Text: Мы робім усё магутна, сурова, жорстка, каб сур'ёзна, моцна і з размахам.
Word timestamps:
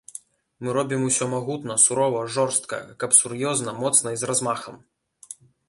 Мы 0.63 0.69
робім 0.77 1.03
усё 1.09 1.27
магутна, 1.33 1.75
сурова, 1.83 2.23
жорстка, 2.39 2.81
каб 3.05 3.15
сур'ёзна, 3.21 3.77
моцна 3.85 4.07
і 4.17 4.21
з 4.25 4.33
размахам. 4.33 4.83